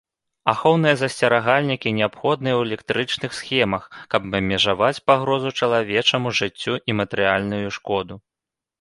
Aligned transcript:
Ахоўныя 0.51 0.95
засцерагальнікі 1.01 1.93
неабходныя 1.97 2.55
ў 2.55 2.61
электрычных 2.71 3.31
схемах, 3.41 3.83
каб 4.15 4.21
абмежаваць 4.41 4.93
пагрозу 5.13 5.49
чалавечаму 5.63 6.27
жыццю 6.43 6.73
і 6.89 7.01
матэрыяльную 7.01 7.67
шкоду. 7.81 8.13